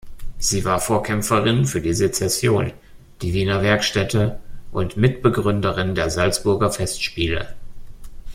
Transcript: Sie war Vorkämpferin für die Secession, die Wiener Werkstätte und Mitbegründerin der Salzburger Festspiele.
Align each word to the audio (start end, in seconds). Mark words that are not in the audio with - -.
Sie 0.39 0.65
war 0.65 0.79
Vorkämpferin 0.79 1.67
für 1.67 1.79
die 1.79 1.93
Secession, 1.93 2.73
die 3.21 3.35
Wiener 3.35 3.61
Werkstätte 3.61 4.39
und 4.71 4.97
Mitbegründerin 4.97 5.93
der 5.93 6.09
Salzburger 6.09 6.71
Festspiele. 6.71 7.53